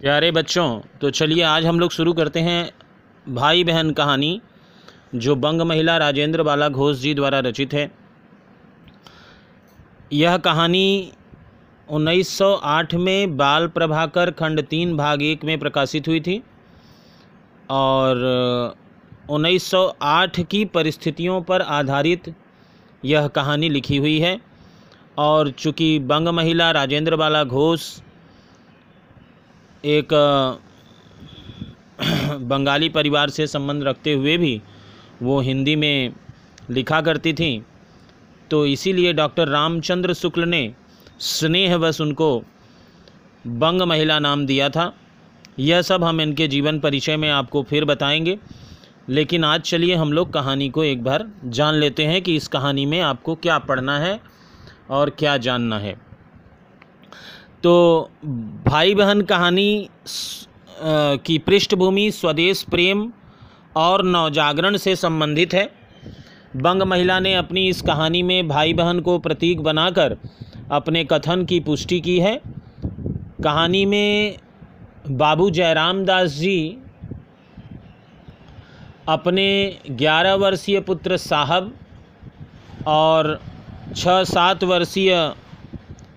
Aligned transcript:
प्यारे 0.00 0.30
बच्चों 0.30 0.80
तो 1.00 1.10
चलिए 1.10 1.42
आज 1.42 1.66
हम 1.66 1.78
लोग 1.80 1.90
शुरू 1.90 2.12
करते 2.12 2.40
हैं 2.40 2.70
भाई 3.26 3.62
बहन 3.64 3.90
कहानी, 3.90 4.40
जो 5.14 5.36
बंग 5.36 5.60
महिला 5.62 5.96
राजेंद्र 5.96 6.42
बाला 6.42 6.68
घोष 6.68 6.96
जी 6.96 7.14
द्वारा 7.14 7.38
रचित 7.38 7.74
है। 7.74 7.90
यह 10.12 10.36
कहानी 10.38 11.12
1908 11.88 12.94
में 12.96 13.36
बाल 13.36 13.68
प्रभाकर 13.68 14.30
खंड 14.30 14.62
तीन 14.66 14.96
भाग 14.96 15.22
एक 15.22 15.44
में 15.44 15.58
प्रकाशित 15.58 16.08
हुई 16.08 16.20
थी 16.20 16.42
और 17.70 18.24
1908 19.30 20.42
की 20.44 20.64
परिस्थितियों 20.70 21.40
पर 21.42 21.62
आधारित 21.72 22.34
यह 23.02 23.28
कहानी 23.36 23.68
लिखी 23.68 23.96
हुई 23.96 24.18
है 24.20 24.38
और 25.18 25.50
चूँकि 25.50 25.98
बंग 26.08 26.28
महिला 26.34 26.70
राजेंद्र 26.72 27.16
बाला 27.16 27.44
घोष 27.44 27.94
एक 29.86 30.12
बंगाली 32.40 32.88
परिवार 32.88 33.30
से 33.30 33.46
संबंध 33.46 33.82
रखते 33.82 34.12
हुए 34.12 34.36
भी 34.36 34.62
वो 35.22 35.40
हिंदी 35.40 35.76
में 35.76 36.12
लिखा 36.70 37.00
करती 37.00 37.32
थी। 37.32 37.64
तो 38.50 38.66
इसीलिए 38.66 39.12
डॉक्टर 39.12 39.48
रामचंद्र 39.48 40.14
शुक्ल 40.14 40.44
ने 40.44 40.74
स्नेहवश 41.20 42.00
उनको 42.00 42.42
बंग 43.46 43.82
महिला 43.82 44.18
नाम 44.18 44.46
दिया 44.46 44.68
था। 44.68 44.92
यह 45.58 45.82
सब 45.82 46.04
हम 46.04 46.20
इनके 46.20 46.48
जीवन 46.48 46.80
परिचय 46.80 47.16
में 47.16 47.30
आपको 47.30 47.62
फिर 47.62 47.84
बताएँगे। 47.84 48.38
लेकिन 49.08 49.44
आज 49.44 49.60
चलिए 49.60 49.94
हम 49.94 50.12
लोग 50.12 50.32
कहानी 50.32 50.68
को 50.68 50.84
एक 50.84 51.04
बार 51.04 51.30
जान 51.44 51.74
लेते 51.74 52.04
हैं 52.04 52.22
कि 52.22 52.36
इस 52.36 52.48
कहानी 52.48 52.86
में 52.86 53.00
आपको 53.00 53.34
क्या 53.34 53.58
पढ़ना 53.58 53.98
है 53.98 54.20
और 54.90 55.10
क्या 55.10 55.36
जानना 55.36 55.78
है। 55.78 56.05
तो 57.66 58.10
भाई 58.66 58.94
बहन 58.94 59.20
कहानी 59.20 59.88
की 61.26 61.38
पृष्ठभूमि 61.38 62.10
स्वदेश 62.10 62.62
प्रेम 62.62 63.00
और 63.76 64.04
नवजागरण 64.04 64.76
से 64.76 64.94
संबंधित 64.96 65.54
है। 65.54 65.64
बंग 66.56 66.82
महिला 66.82 67.18
ने 67.20 67.34
अपनी 67.34 67.66
इस 67.68 67.80
कहानी 67.82 68.22
में 68.22 68.48
भाई 68.48 68.74
बहन 68.74 69.00
को 69.00 69.18
प्रतीक 69.18 69.60
बनाकर 69.60 70.16
अपने 70.70 71.04
कथन 71.04 71.44
की 71.44 71.58
पुष्टि 71.60 72.00
की 72.00 72.18
है। 72.20 72.40
कहानी 73.44 73.84
में 73.86 74.36
बाबू 75.10 75.48
जयराम 75.50 76.04
दास 76.04 76.30
जी 76.30 76.60
अपने 79.08 79.48
ग्यारह 79.90 80.34
वर्षीय 80.34 80.80
पुत्र 80.82 81.16
साहब 81.16 81.74
और 82.86 83.40
छः 83.96 84.22
सात 84.24 84.64
वर्षीय 84.64 85.12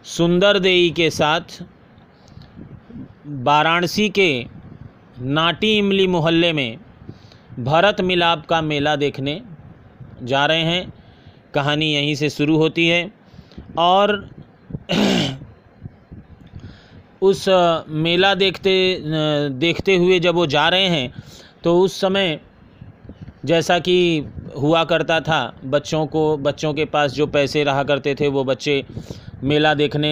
सुंदर 0.05 0.57
देई 0.59 0.89
के 0.89 1.09
साथ 1.09 1.61
वाराणसी 3.43 4.07
के 4.09 4.45
नाटी 5.19 5.77
इमली 5.77 6.05
मोहल्ले 6.07 6.51
में 6.53 6.77
भरत 7.59 8.01
मिलाप 8.01 8.45
का 8.45 8.61
मेला 8.61 8.95
देखने 8.95 9.41
जा 10.23 10.45
रहे 10.45 10.61
हैं। 10.61 10.93
कहानी 11.53 11.91
यहीं 11.93 12.15
से 12.15 12.29
शुरू 12.29 12.57
होती 12.57 12.87
है 12.87 13.11
और 13.77 14.29
उस 17.21 17.45
मेला 17.89 18.33
देखते 18.35 18.75
देखते 19.59 19.95
हुए 19.95 20.19
जब 20.19 20.35
वो 20.35 20.45
जा 20.47 20.67
रहे 20.69 20.87
हैं 20.87 21.11
तो 21.63 21.79
उस 21.79 21.99
समय 22.01 22.39
जैसा 23.45 23.79
कि 23.79 24.23
हुआ 24.57 24.83
करता 24.83 25.19
था, 25.19 25.55
बच्चों 25.65 26.05
को, 26.07 26.37
बच्चों 26.37 26.73
के 26.73 26.85
पास 26.85 27.11
जो 27.11 27.27
पैसे 27.27 27.63
रहा 27.63 27.83
करते 27.83 28.15
थे, 28.15 28.27
वो 28.27 28.43
बच्चे 28.43 28.83
मेला 29.43 29.73
देखने 29.73 30.11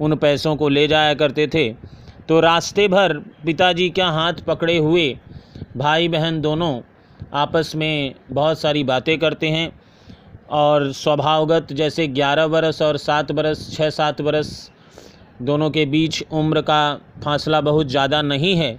उन 0.00 0.14
पैसों 0.16 0.54
को 0.56 0.68
ले 0.68 0.86
जाया 0.88 1.14
करते 1.14 1.46
थे। 1.46 1.68
तो 2.28 2.40
रास्ते 2.40 2.86
भर 2.88 3.12
पिताजी 3.44 3.88
का 3.90 4.08
हाथ 4.10 4.44
पकड़े 4.46 4.76
हुए 4.78 5.06
भाई 5.76 6.08
बहन 6.08 6.40
दोनों 6.40 6.80
आपस 7.34 7.72
में 7.76 8.14
बहुत 8.30 8.60
सारी 8.60 8.84
बातें 8.84 9.18
करते 9.18 9.48
हैं 9.48 9.70
और 10.52 10.90
स्वभावगत 10.92 11.72
जैसे 11.72 12.06
ग्यारह 12.08 12.46
बरस 12.48 12.82
और 12.82 12.96
सात 12.98 13.32
बरस 13.32 13.70
छः 13.72 13.90
सात 13.90 14.20
बरस 14.22 14.70
दोनों 15.42 15.70
के 15.70 15.84
बीच 15.86 16.22
उम्र 16.32 16.60
का 16.62 16.82
फासला 17.24 17.60
बहुत 17.60 17.86
ज़्यादा 17.88 18.20
नहीं 18.22 18.54
है। 18.56 18.76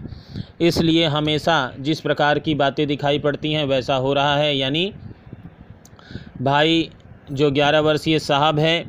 इसलिए 0.62 1.06
हमेशा 1.08 1.56
जिस 1.80 2.02
प्रकार 2.02 2.40
की 2.40 2.56
बातें 2.56 2.86
दिखाई 2.88 3.20
पड़ती 3.20 3.54
हैं, 3.54 3.66
वैसा 3.66 3.96
हो 3.96 4.14
रहा 4.14 4.36
है। 4.36 4.56
यानी 4.58 4.92
भाई 6.42 6.90
जो 7.32 7.50
ग्यारह 7.52 7.80
वर्षीय 7.82 8.20
साहब 8.22 8.60
है 8.60 8.84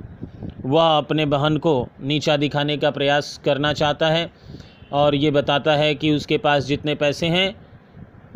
वह 0.65 0.97
अपने 0.99 1.27
बहन 1.27 1.57
को 1.57 1.89
नीचा 2.01 2.37
दिखाने 2.37 2.77
का 2.77 2.91
प्रयास 2.91 3.41
करना 3.45 3.73
चाहता 3.73 4.09
है 4.09 4.31
और 4.93 5.15
ये 5.15 5.31
बताता 5.31 5.73
है 5.73 5.95
कि 5.95 6.11
उसके 6.11 6.39
पास 6.39 6.65
जितने 6.65 6.95
पैसे 6.95 7.27
हैं, 7.27 7.55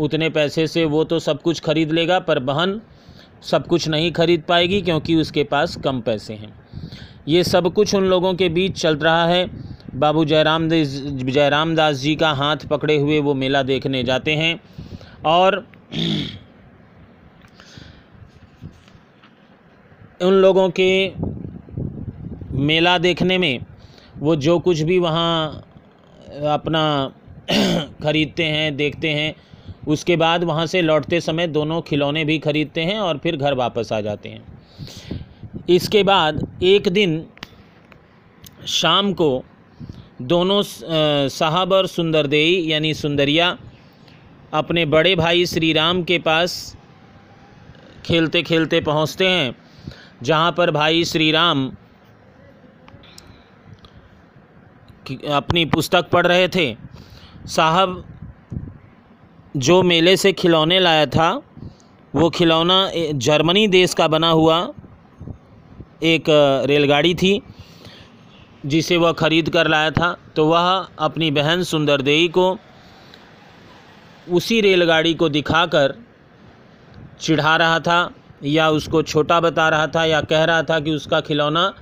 उतने 0.01 0.29
पैसे 0.31 0.67
से 0.67 0.85
वो 0.85 1.05
तो 1.05 1.19
सब 1.19 1.43
कुछ 1.43 1.61
खरीद 1.61 1.93
लेगा, 1.93 2.19
पर 2.19 2.39
बहन 2.39 2.81
सब 3.43 3.67
कुछ 3.67 3.89
नहीं 3.89 4.13
खरीद 4.13 4.43
पाएगी 4.49 4.81
क्योंकि 4.83 5.15
उसके 5.17 5.45
पास 5.45 5.77
कम 5.77 6.01
पैसे 6.01 6.35
हैं। 6.35 6.53
ये 7.29 7.45
सब 7.45 7.73
कुछ 7.75 7.95
उन 7.95 8.05
लोगों 8.05 8.35
के 8.35 8.49
बीच 8.49 8.81
चल 8.81 8.97
रहा 8.97 9.27
है। 9.27 9.47
बाबू 9.95 10.25
जयराम 10.25 10.69
जयराम 10.69 11.75
दास 11.77 11.97
जी 11.97 12.15
का 12.17 12.31
हाथ 12.33 12.57
पकड़े 12.71 12.97
हुए 12.97 13.19
वो 13.21 13.35
मेला 13.35 13.63
देखने 13.63 14.03
जाते 14.05 14.35
हैं 14.35 14.61
और 15.27 15.57
उन 20.23 20.33
लोगों 20.33 20.69
के 20.71 20.89
मेला 22.59 22.97
देखने 22.99 23.39
में 23.39 23.61
वो 24.19 24.35
जो 24.37 24.59
कुछ 24.59 24.81
भी 24.83 24.99
वहाँ 24.99 25.65
अपना 26.49 27.13
ख़रीदते 28.03 28.45
हैं, 28.45 28.77
देखते 28.77 29.09
हैं, 29.11 29.35
उसके 29.89 30.17
बाद 30.17 30.45
वहाँ 30.45 30.67
से 30.67 30.83
लौटते 30.83 31.21
समय 31.21 31.47
दोनों 31.49 31.81
खिलौने 31.83 32.25
भी 32.25 32.39
खरीदते 32.39 32.81
हैं 32.83 32.99
और 33.01 33.19
फिर 33.19 33.37
घर 33.37 33.55
वापस 33.55 33.93
आ 33.93 34.01
जाते 34.01 34.29
हैं। 34.29 35.67
इसके 35.69 36.03
बाद 36.03 36.47
एक 36.65 36.89
दिन 36.89 37.25
शाम 38.69 39.13
को 39.13 39.31
दोनों 40.23 40.63
साहब 41.31 41.73
और 41.73 41.87
सुंदरदेई 41.87 42.61
यानी 42.71 42.95
सुंदरिया 42.97 43.57
अपने 44.53 44.85
बड़े 44.87 45.15
भाई 45.17 45.47
श्री 45.47 45.73
राम 45.73 46.03
के 46.03 46.19
पास 46.19 46.77
खेलते 48.05 48.43
खेलते 48.43 48.81
पहुँचते 48.83 49.27
हैं, 49.27 49.55
जहाँ 50.23 50.53
पर 50.53 50.71
भाई 50.71 51.05
श्री 51.05 51.31
राम 51.33 51.71
अपनी 55.15 55.65
पुस्तक 55.67 56.09
पढ़ 56.11 56.27
रहे 56.27 56.49
थे। 56.49 56.75
साहब, 57.47 58.05
जो 59.57 59.83
मेले 59.83 60.17
से 60.17 60.33
खिलौने 60.33 60.79
लाया 60.81 61.07
था, 61.07 61.31
वो 62.15 62.31
खिलौना 62.31 62.91
जर्मनी 63.15 63.67
देश 63.69 63.95
का 63.95 64.09
बना 64.09 64.31
हुआ 64.31 64.59
एक 66.05 66.25
रेलगाड़ी 66.69 67.15
थी, 67.15 67.41
जिसे 68.67 68.97
वह 68.97 69.13
ख़रीद 69.13 69.49
कर 69.49 69.69
लाया 69.69 69.91
था। 69.91 70.17
तो 70.37 70.47
वह 70.47 70.87
अपनी 70.99 71.31
बहन 71.31 71.63
सुंदरदेई 71.63 72.29
को 72.29 72.57
उसी 74.31 74.61
रेलगाड़ी 74.61 75.15
को 75.15 75.29
दिखाकर 75.29 75.95
चिढ़ा 77.21 77.57
रहा 77.57 77.79
था, 77.81 78.11
या 78.45 78.69
उसको 78.71 79.03
छोटा 79.03 79.41
बता 79.41 79.69
रहा 79.69 79.87
था, 79.87 80.05
या 80.05 80.21
कह 80.21 80.45
रहा 80.45 80.63
था 80.63 80.81
कि 80.81 80.91
उसका 80.91 81.21
खिलौना 81.21 81.73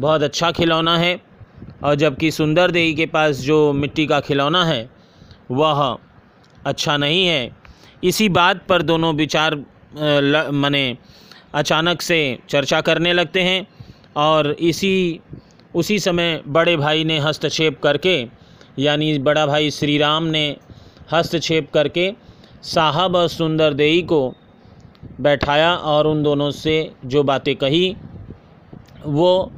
बहुत 0.00 0.22
अच्छा 0.22 0.50
खिलौना 0.50 0.96
है। 0.98 1.20
और 1.84 1.94
जबकि 1.94 2.30
सुंदर 2.30 2.70
देवी 2.70 2.94
के 2.94 3.06
पास 3.06 3.36
जो 3.36 3.72
मिट्टी 3.72 4.06
का 4.06 4.20
खिलौना 4.20 4.64
है, 4.64 4.88
वह 5.50 5.98
अच्छा 6.66 6.96
नहीं 6.96 7.26
है। 7.26 7.50
इसी 8.04 8.28
बात 8.28 8.66
पर 8.68 8.82
दोनों 8.82 9.14
विचार 9.14 9.54
मने 10.54 10.96
अचानक 11.54 12.02
से 12.02 12.38
चर्चा 12.48 12.80
करने 12.80 13.12
लगते 13.12 13.40
हैं 13.40 13.66
और 14.16 14.50
इसी, 14.52 15.20
उसी 15.74 15.98
समय 15.98 16.42
बड़े 16.46 16.76
भाई 16.76 17.04
ने 17.04 17.18
हस्तक्षेप 17.18 17.80
करके, 17.82 18.26
यानी 18.78 19.18
बड़ा 19.18 19.46
भाई 19.46 19.70
श्री 19.70 19.98
राम 19.98 20.24
ने 20.24 20.56
हस्तक्षेप 21.12 21.70
करके 21.74 22.12
साहब 22.64 23.16
और 23.16 23.28
सुंदर 23.28 23.74
देई 23.74 24.02
को 24.02 24.34
बैठाया 25.20 25.74
और 25.74 26.06
उन 26.06 26.22
दोनों 26.22 26.50
से 26.50 26.92
जो 27.04 27.22
बातें 27.22 27.54
कही, 27.56 27.96
वो 29.06 29.52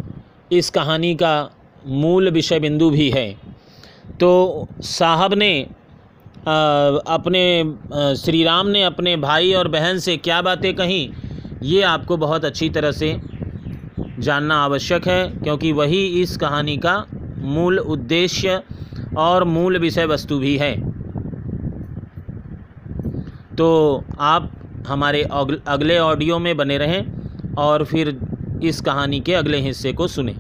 इस 0.53 0.71
कहानी 0.71 1.15
का 1.15 1.51
मूल 1.87 2.31
विषय 2.31 2.61
बिंदु 2.61 2.91
भी 2.91 3.11
है। 3.11 3.31
तो 4.21 4.69
साहब 4.81 5.35
ने 5.35 5.67
आ, 6.49 6.55
अपने 7.09 8.15
श्री 8.17 8.43
राम 8.45 8.67
ने 8.67 8.83
अपने 8.83 9.17
भाई 9.17 9.53
और 9.53 9.69
बहन 9.69 9.99
से 9.99 10.17
क्या 10.17 10.41
बातें 10.43 10.75
कहीं 10.75 11.09
ये 11.63 11.83
आपको 11.83 12.17
बहुत 12.17 12.45
अच्छी 12.45 12.69
तरह 12.69 12.93
से 12.93 13.17
जानना 14.19 14.57
आवश्यक 14.65 15.07
है 15.09 15.27
क्योंकि 15.39 15.73
वही 15.73 16.05
इस 16.23 16.37
कहानी 16.37 16.77
का 16.77 16.95
मूल 17.39 17.79
उद्देश्य 17.79 18.61
और 19.19 19.45
मूल 19.45 19.79
विषय 19.79 20.07
वस्तु 20.07 20.39
भी 20.39 20.57
है। 20.57 20.75
तो 23.57 24.05
आप 24.21 24.51
हमारे 24.89 25.23
अगले 25.23 25.99
ऑडियो 25.99 26.39
में 26.39 26.57
बने 26.57 26.79
रहें 26.79 27.55
और 27.59 27.85
फिर 27.85 28.19
इस 28.63 28.81
कहानी 28.81 29.21
के 29.21 29.35
अगले 29.35 29.59
हिस्से 29.61 29.93
को 29.93 30.09
सुने। 30.09 30.35